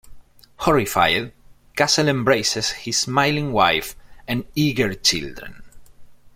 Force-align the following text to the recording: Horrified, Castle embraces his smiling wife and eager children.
Horrified, 0.61 1.31
Castle 1.75 2.07
embraces 2.07 2.71
his 2.71 2.97
smiling 2.97 3.51
wife 3.51 3.95
and 4.27 4.45
eager 4.55 4.95
children. 4.95 5.61